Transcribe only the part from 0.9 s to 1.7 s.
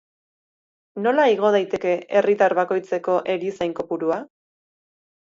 Nola igo